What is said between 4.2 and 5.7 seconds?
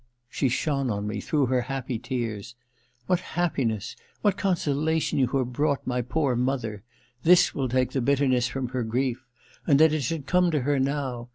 ^what consolation you have